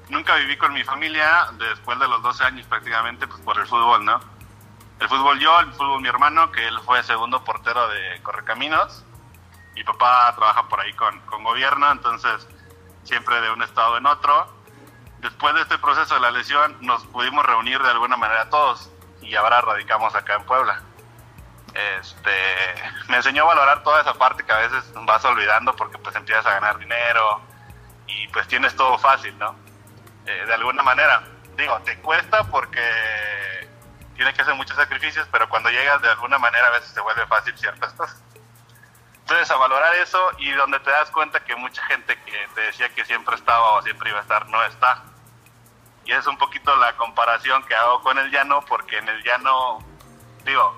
nunca 0.09 0.37
viví 0.37 0.57
con 0.57 0.73
mi 0.73 0.85
familia 0.85 1.47
después 1.59 1.99
de 1.99 2.09
los 2.09 2.23
12 2.23 2.45
años 2.45 2.67
prácticamente 2.67 3.27
pues, 3.27 3.41
por 3.43 3.59
el 3.59 3.67
fútbol, 3.67 4.05
¿no? 4.05 4.21
El 5.01 5.09
fútbol 5.09 5.39
yo, 5.41 5.61
el 5.61 5.73
fútbol 5.73 6.01
mi 6.01 6.09
hermano, 6.09 6.53
que 6.53 6.67
él 6.67 6.79
fue 6.85 7.03
segundo 7.03 7.43
portero 7.43 7.89
de 7.89 8.23
Correcaminos. 8.23 9.05
Mi 9.75 9.83
papá 9.85 10.33
trabaja 10.37 10.69
por 10.69 10.81
ahí 10.81 10.93
con, 10.93 11.19
con 11.23 11.43
gobierno, 11.43 11.91
entonces 11.91 12.47
siempre 13.05 13.41
de 13.41 13.51
un 13.51 13.63
estado 13.63 13.97
en 13.97 14.07
otro. 14.07 14.47
Después 15.19 15.55
de 15.55 15.63
este 15.63 15.79
proceso 15.79 16.15
de 16.15 16.21
la 16.21 16.31
lesión 16.31 16.77
nos 16.81 17.05
pudimos 17.07 17.45
reunir 17.45 17.83
de 17.83 17.91
alguna 17.91 18.17
manera 18.17 18.49
todos 18.51 18.91
y 19.23 19.35
ahora 19.35 19.61
radicamos 19.61 20.15
acá 20.15 20.37
en 20.37 20.45
Puebla 20.45 20.83
este 21.75 22.31
me 23.09 23.17
enseñó 23.17 23.45
a 23.45 23.55
valorar 23.55 23.83
toda 23.83 24.01
esa 24.01 24.15
parte 24.15 24.45
que 24.45 24.53
a 24.53 24.59
veces 24.59 24.93
vas 24.95 25.25
olvidando 25.25 25.75
porque 25.77 25.99
pues 25.99 26.15
empiezas 26.17 26.47
a 26.47 26.55
ganar 26.55 26.79
dinero 26.79 27.41
y 28.07 28.27
pues 28.29 28.47
tienes 28.49 28.75
todo 28.75 28.99
fácil, 28.99 29.37
¿no? 29.39 29.55
Eh, 30.27 30.45
de 30.47 30.55
alguna 30.55 30.83
manera. 30.83 31.23
Digo, 31.57 31.79
te 31.81 31.99
cuesta 32.01 32.45
porque 32.45 33.60
tienes 34.21 34.35
que 34.35 34.43
hacer 34.43 34.55
muchos 34.55 34.77
sacrificios, 34.77 35.27
pero 35.33 35.49
cuando 35.49 35.71
llegas 35.71 36.03
de 36.03 36.11
alguna 36.11 36.39
manera 36.39 36.67
a 36.67 36.71
veces 36.73 36.93
te 36.93 37.01
vuelve 37.01 37.27
fácil 37.27 37.57
ciertas 37.57 37.91
cosas. 37.95 38.23
Entonces, 39.21 39.51
a 39.51 39.57
valorar 39.57 39.95
eso 39.95 40.33
y 40.37 40.51
donde 40.51 40.79
te 40.81 40.91
das 40.91 41.11
cuenta 41.11 41.43
que 41.43 41.57
mucha 41.57 41.83
gente 41.87 42.23
que 42.27 42.49
te 42.55 42.61
decía 42.61 42.91
que 42.91 43.03
siempre 43.07 43.35
estaba 43.37 43.79
o 43.79 43.83
siempre 43.83 44.11
iba 44.11 44.19
a 44.19 44.23
estar, 44.23 44.47
no 44.51 44.63
está. 44.65 45.05
Y 46.05 46.13
es 46.13 46.27
un 46.27 46.37
poquito 46.37 46.77
la 46.77 46.95
comparación 46.99 47.63
que 47.65 47.75
hago 47.75 48.03
con 48.03 48.19
el 48.19 48.31
llano, 48.31 48.63
porque 48.69 48.99
en 48.99 49.09
el 49.09 49.23
llano, 49.23 49.79
digo, 50.45 50.77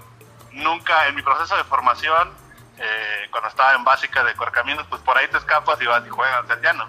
nunca 0.52 1.08
en 1.08 1.16
mi 1.16 1.22
proceso 1.22 1.56
de 1.56 1.64
formación, 1.64 2.32
eh, 2.78 3.26
cuando 3.32 3.48
estaba 3.48 3.72
en 3.72 3.82
básica 3.82 4.22
de 4.22 4.36
Corcaminos, 4.36 4.86
pues 4.88 5.02
por 5.02 5.18
ahí 5.18 5.26
te 5.26 5.38
escapas 5.38 5.82
y 5.82 5.86
vas 5.86 6.06
y 6.06 6.10
juegas 6.10 6.48
el 6.48 6.60
llano. 6.60 6.88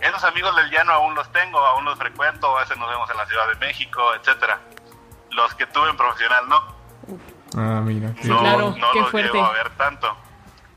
Esos 0.00 0.24
amigos 0.24 0.56
del 0.56 0.70
llano 0.70 0.90
aún 0.90 1.14
los 1.14 1.30
tengo, 1.30 1.60
aún 1.60 1.84
los 1.84 1.96
frecuento, 1.96 2.56
a 2.56 2.62
veces 2.62 2.76
nos 2.78 2.90
vemos 2.90 3.08
en 3.08 3.16
la 3.16 3.26
Ciudad 3.26 3.46
de 3.46 3.54
México, 3.64 4.12
etcétera. 4.14 4.58
Los 5.36 5.54
que 5.54 5.66
tuve 5.66 5.90
en 5.90 5.96
profesional 5.96 6.44
no, 6.48 6.80
Ah, 7.60 7.82
mira. 7.84 8.14
qué- 8.20 8.28
no, 8.28 8.38
claro, 8.40 8.74
no 8.78 8.86
qué 8.92 9.00
los 9.00 9.10
fuerte. 9.10 9.32
llego 9.32 9.44
a 9.44 9.52
ver 9.52 9.70
tanto. 9.76 10.06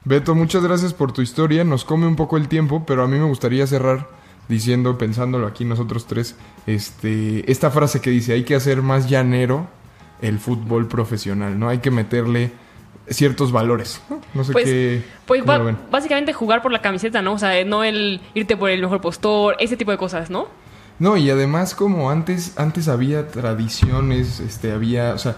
Beto, 0.05 0.35
muchas 0.35 0.63
gracias 0.63 0.93
por 0.93 1.11
tu 1.13 1.21
historia. 1.21 1.63
Nos 1.63 1.85
come 1.85 2.05
un 2.07 2.15
poco 2.15 2.37
el 2.37 2.47
tiempo, 2.47 2.85
pero 2.85 3.03
a 3.03 3.07
mí 3.07 3.17
me 3.17 3.25
gustaría 3.25 3.65
cerrar 3.67 4.07
diciendo, 4.49 4.97
pensándolo 4.97 5.47
aquí 5.47 5.63
nosotros 5.65 6.05
tres, 6.07 6.35
este, 6.67 7.49
esta 7.51 7.71
frase 7.71 8.01
que 8.01 8.09
dice, 8.09 8.33
hay 8.33 8.43
que 8.43 8.55
hacer 8.55 8.81
más 8.81 9.09
llanero 9.09 9.67
el 10.21 10.39
fútbol 10.39 10.87
profesional, 10.87 11.57
¿no? 11.57 11.69
Hay 11.69 11.79
que 11.79 11.91
meterle 11.91 12.51
ciertos 13.09 13.51
valores. 13.51 14.01
No, 14.09 14.19
No 14.33 14.43
sé 14.43 14.51
Pues, 14.53 14.65
qué... 14.65 15.03
pues 15.25 15.41
cómo 15.41 15.51
ba- 15.53 15.57
lo 15.59 15.65
ven. 15.65 15.77
básicamente 15.91 16.33
jugar 16.33 16.61
por 16.61 16.71
la 16.71 16.81
camiseta, 16.81 17.21
¿no? 17.21 17.33
O 17.33 17.37
sea, 17.39 17.63
no 17.65 17.83
el 17.83 18.21
irte 18.33 18.57
por 18.57 18.69
el 18.69 18.81
mejor 18.81 18.99
postor, 19.01 19.55
ese 19.59 19.77
tipo 19.77 19.91
de 19.91 19.97
cosas, 19.97 20.29
¿no? 20.29 20.47
No, 20.99 21.17
y 21.17 21.29
además 21.29 21.75
como 21.75 22.09
antes, 22.11 22.53
antes 22.57 22.87
había 22.87 23.27
tradiciones, 23.27 24.39
este, 24.39 24.71
había, 24.71 25.13
o 25.13 25.17
sea, 25.17 25.37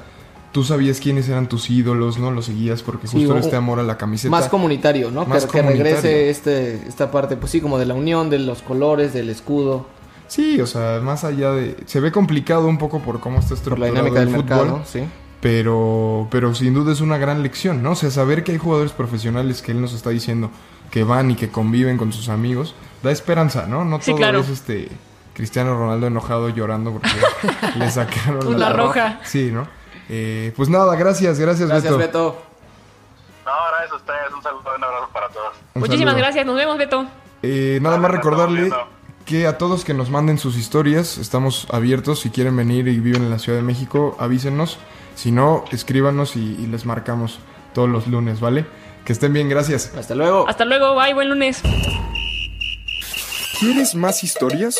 tú 0.51 0.63
sabías 0.63 0.99
quiénes 0.99 1.27
eran 1.29 1.47
tus 1.49 1.69
ídolos, 1.69 2.17
¿no? 2.17 2.31
Los 2.31 2.45
seguías 2.45 2.81
porque 2.83 3.07
Sí, 3.07 3.17
justo 3.17 3.31
era 3.31 3.41
o- 3.41 3.43
este 3.43 3.55
amor 3.55 3.79
a 3.79 3.83
la 3.83 3.97
camiseta. 3.97 4.29
Más 4.31 4.47
comunitario, 4.49 5.11
¿no? 5.11 5.25
Más 5.25 5.45
que, 5.45 5.51
que 5.51 5.61
regrese 5.61 5.95
comunitario. 5.95 6.29
este, 6.29 6.87
esta 6.87 7.09
parte, 7.11 7.37
pues 7.37 7.51
sí, 7.51 7.61
como 7.61 7.77
de 7.79 7.85
la 7.85 7.93
unión, 7.93 8.29
de 8.29 8.39
los 8.39 8.61
colores, 8.61 9.13
del 9.13 9.29
escudo, 9.29 9.87
Sí, 10.27 10.59
o 10.59 10.65
sea, 10.65 11.01
más 11.03 11.23
allá 11.23 11.51
de... 11.51 11.77
Se 11.85 11.99
ve 11.99 12.11
complicado 12.11 12.65
un 12.65 12.79
poco 12.79 12.99
por 12.99 13.19
cómo 13.19 13.37
está 13.37 13.49
por 13.49 13.77
la 13.77 13.85
estructurado 13.87 13.93
dinámica 13.93 14.21
el 14.23 14.25
del 14.25 14.35
fútbol. 14.41 14.57
mercado, 14.67 14.81
sí. 14.83 15.01
Pero, 15.39 16.27
pero 16.31 16.55
sin 16.55 16.73
duda 16.73 16.91
es 16.93 16.99
una 17.01 17.19
gran 17.19 17.43
lección, 17.43 17.83
¿no? 17.83 17.91
O 17.91 17.95
sea, 17.95 18.09
saber 18.09 18.43
que 18.43 18.51
hay 18.53 18.57
jugadores 18.57 18.91
profesionales 18.91 19.61
que 19.61 19.71
él 19.71 19.79
nos 19.81 19.93
está 19.93 20.09
diciendo 20.09 20.49
que 20.89 21.03
van 21.03 21.29
y 21.29 21.35
que 21.35 21.49
conviven 21.49 21.97
con 21.97 22.11
sus 22.11 22.29
amigos, 22.29 22.73
da 23.03 23.11
esperanza, 23.11 23.67
¿no? 23.67 23.85
No 23.85 23.99
Sí, 24.01 24.07
todo 24.11 24.17
claro. 24.17 24.39
es 24.39 24.49
este 24.49 24.89
Cristiano 25.35 25.77
Ronaldo 25.77 26.07
enojado 26.07 26.49
llorando 26.49 26.91
porque 26.93 27.09
le 27.75 27.91
sacaron 27.91 28.47
Una 28.47 28.71
roja. 28.73 29.19
Sí, 29.23 29.51
¿no? 29.51 29.67
Eh, 30.09 30.53
pues 30.55 30.69
nada, 30.69 30.95
gracias, 30.95 31.39
gracias, 31.39 31.69
Gracias, 31.69 31.95
Beto. 31.97 32.31
Beto. 32.31 32.41
No, 33.45 33.51
gracias 33.71 33.91
a 33.91 33.95
ustedes, 33.97 34.33
un 34.35 34.41
saludo, 34.41 34.63
un 34.75 34.83
abrazo 34.83 35.09
para 35.13 35.29
todos. 35.29 35.53
Un 35.75 35.81
Muchísimas 35.81 36.13
saludo. 36.13 36.23
gracias, 36.23 36.45
nos 36.47 36.55
vemos, 36.55 36.77
Beto. 36.77 37.05
Eh, 37.43 37.79
nada 37.81 37.97
más 37.97 38.09
recordarle 38.11 38.71
que 39.25 39.45
a 39.45 39.57
todos 39.57 39.83
que 39.83 39.93
nos 39.93 40.09
manden 40.09 40.37
sus 40.39 40.55
historias, 40.57 41.17
estamos 41.17 41.67
abiertos. 41.71 42.21
Si 42.21 42.29
quieren 42.29 42.55
venir 42.55 42.87
y 42.87 42.99
viven 42.99 43.23
en 43.23 43.29
la 43.29 43.37
Ciudad 43.39 43.57
de 43.59 43.63
México, 43.63 44.15
avísenos. 44.19 44.79
Si 45.15 45.31
no, 45.31 45.65
escríbanos 45.71 46.35
y, 46.35 46.55
y 46.59 46.67
les 46.67 46.85
marcamos 46.85 47.39
todos 47.73 47.89
los 47.89 48.07
lunes, 48.07 48.39
¿vale? 48.39 48.65
Que 49.03 49.13
estén 49.13 49.33
bien, 49.33 49.49
gracias. 49.49 49.93
Hasta 49.97 50.15
luego. 50.15 50.47
Hasta 50.47 50.65
luego, 50.65 50.95
bye, 50.95 51.13
buen 51.13 51.29
lunes. 51.29 51.61
¿Quieres 53.59 53.95
más 53.95 54.23
historias? 54.23 54.79